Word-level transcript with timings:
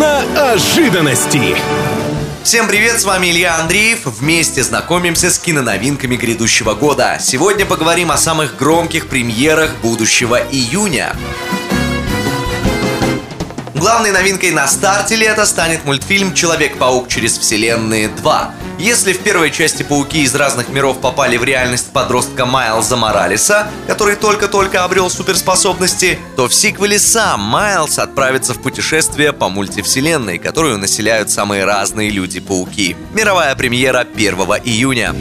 Киноожиданности. 0.00 1.54
Всем 2.42 2.68
привет, 2.68 2.98
с 2.98 3.04
вами 3.04 3.26
Илья 3.26 3.60
Андреев. 3.60 4.06
Вместе 4.06 4.62
знакомимся 4.62 5.30
с 5.30 5.38
киноновинками 5.38 6.16
грядущего 6.16 6.72
года. 6.72 7.18
Сегодня 7.20 7.66
поговорим 7.66 8.10
о 8.10 8.16
самых 8.16 8.56
громких 8.56 9.08
премьерах 9.08 9.76
будущего 9.82 10.36
июня. 10.36 11.14
Главной 13.80 14.12
новинкой 14.12 14.50
на 14.50 14.68
старте 14.68 15.16
лета 15.16 15.46
станет 15.46 15.86
мультфильм 15.86 16.34
«Человек-паук 16.34 17.08
через 17.08 17.38
вселенные 17.38 18.08
2». 18.08 18.50
Если 18.78 19.14
в 19.14 19.20
первой 19.20 19.50
части 19.50 19.82
пауки 19.82 20.22
из 20.22 20.34
разных 20.34 20.68
миров 20.68 21.00
попали 21.00 21.38
в 21.38 21.44
реальность 21.44 21.90
подростка 21.90 22.44
Майлза 22.44 22.96
Моралеса, 22.96 23.68
который 23.86 24.16
только-только 24.16 24.84
обрел 24.84 25.08
суперспособности, 25.08 26.18
то 26.36 26.46
в 26.46 26.52
сиквеле 26.52 26.98
сам 26.98 27.40
Майлз 27.40 27.98
отправится 27.98 28.52
в 28.52 28.60
путешествие 28.60 29.32
по 29.32 29.48
мультивселенной, 29.48 30.36
которую 30.36 30.76
населяют 30.76 31.30
самые 31.30 31.64
разные 31.64 32.10
люди-пауки. 32.10 32.98
Мировая 33.14 33.56
премьера 33.56 34.00
1 34.00 34.34
июня. 34.62 35.14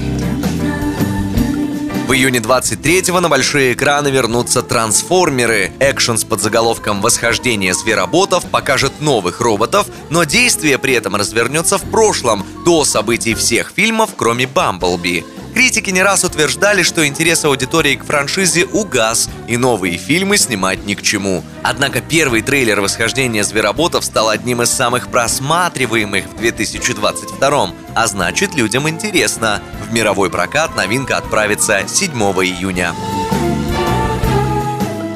В 2.10 2.14
июне 2.14 2.40
23-го 2.40 3.20
на 3.20 3.30
большие 3.30 3.74
экраны 3.74 4.08
вернутся 4.08 4.64
«Трансформеры». 4.64 5.72
Экшен 5.80 6.18
с 6.18 6.24
подзаголовком 6.24 7.02
«Восхождение 7.02 7.76
звероботов» 7.76 8.50
покажет 8.50 9.00
новых 9.00 9.42
роботов, 9.42 9.86
но 10.10 10.24
действие 10.24 10.80
при 10.80 10.94
этом 10.94 11.16
развернется 11.16 11.78
в 11.78 11.84
прошлом, 11.84 12.44
до 12.66 12.84
событий 12.84 13.36
всех 13.36 13.72
фильмов, 13.76 14.10
кроме 14.18 14.48
«Бамблби». 14.48 15.24
Критики 15.60 15.90
не 15.90 16.02
раз 16.02 16.24
утверждали, 16.24 16.84
что 16.84 17.06
интерес 17.06 17.44
аудитории 17.44 17.96
к 17.98 18.06
франшизе 18.06 18.64
угас, 18.64 19.30
и 19.46 19.58
новые 19.58 19.98
фильмы 19.98 20.38
снимать 20.38 20.86
ни 20.86 20.94
к 20.94 21.02
чему. 21.02 21.44
Однако 21.64 22.00
первый 22.00 22.42
трейлер 22.42 22.80
«Восхождения 22.80 23.44
звероботов» 23.44 24.06
стал 24.06 24.30
одним 24.30 24.62
из 24.62 24.70
самых 24.70 25.10
просматриваемых 25.10 26.28
в 26.28 26.38
2022 26.38 27.72
а 27.94 28.08
значит 28.08 28.56
людям 28.56 28.88
интересно. 28.88 29.62
В 29.86 29.92
мировой 29.92 30.30
прокат 30.30 30.78
новинка 30.78 31.18
отправится 31.18 31.84
7 31.86 32.10
июня. 32.14 32.96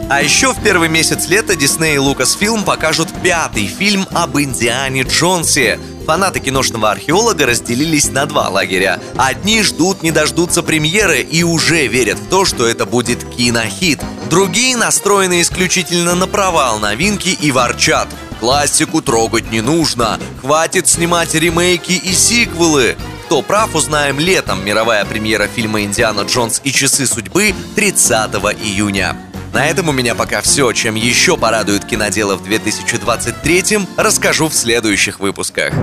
А 0.10 0.22
еще 0.22 0.54
в 0.54 0.62
первый 0.62 0.90
месяц 0.90 1.30
лета 1.30 1.56
Дисней 1.56 1.96
и 1.96 2.00
Lucasfilm 2.00 2.66
покажут 2.66 3.08
пятый 3.24 3.66
фильм 3.66 4.06
об 4.12 4.38
Индиане 4.38 5.04
Джонсе. 5.04 5.80
Фанаты 6.06 6.40
киношного 6.40 6.92
археолога 6.92 7.46
разделились 7.46 8.12
на 8.12 8.26
два 8.26 8.50
лагеря. 8.50 9.00
Одни 9.16 9.64
ждут 9.64 10.04
не 10.04 10.12
дождутся 10.12 10.62
премьеры 10.62 11.22
и 11.22 11.44
уже 11.44 11.88
верят 11.88 12.20
в 12.20 12.28
то, 12.28 12.44
что 12.46 12.68
это 12.68 12.86
будет 12.86 13.24
кинохит. 13.24 14.02
Другие 14.30 14.76
настроены 14.76 15.42
исключительно 15.42 16.16
на 16.16 16.28
провал 16.28 16.80
новинки 16.80 17.30
и 17.30 17.52
ворчат. 17.52 18.10
Классику 18.40 19.02
трогать 19.02 19.50
не 19.52 19.62
нужно. 19.62 20.20
Хватит 20.42 20.88
снимать 20.88 21.34
ремейки 21.34 21.94
и 21.94 22.14
сиквелы. 22.14 22.98
Кто 23.26 23.42
прав, 23.42 23.74
узнаем 23.74 24.20
летом. 24.20 24.66
Мировая 24.66 25.06
премьера 25.06 25.48
фильма 25.48 25.84
«Индиана 25.84 26.22
Джонс 26.22 26.60
и 26.64 26.72
часы 26.72 27.08
судьбы» 27.08 27.56
30 27.76 28.32
июня. 28.62 29.16
На 29.54 29.68
этом 29.68 29.88
у 29.90 29.92
меня 29.92 30.16
пока 30.16 30.42
все. 30.42 30.72
Чем 30.72 30.96
еще 30.96 31.38
порадует 31.38 31.86
киноделов 31.86 32.42
в 32.42 32.44
2023 32.44 33.88
расскажу 33.98 34.48
в 34.50 34.54
следующих 34.56 35.20
выпусках. 35.20 35.74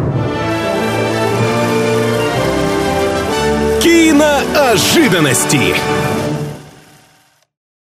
Киноожиданности. 3.80 5.76